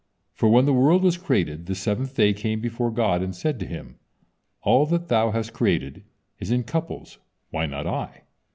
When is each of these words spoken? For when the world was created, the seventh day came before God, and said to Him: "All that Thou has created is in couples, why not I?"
For 0.33 0.49
when 0.49 0.65
the 0.65 0.73
world 0.73 1.03
was 1.03 1.15
created, 1.15 1.67
the 1.67 1.75
seventh 1.75 2.15
day 2.15 2.33
came 2.33 2.59
before 2.59 2.89
God, 2.89 3.21
and 3.21 3.35
said 3.35 3.59
to 3.59 3.67
Him: 3.67 3.99
"All 4.63 4.87
that 4.87 5.09
Thou 5.09 5.29
has 5.29 5.51
created 5.51 6.05
is 6.39 6.49
in 6.49 6.63
couples, 6.63 7.19
why 7.51 7.67
not 7.67 7.85
I?" 7.85 8.23